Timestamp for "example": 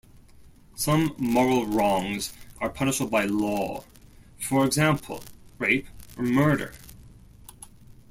4.65-5.23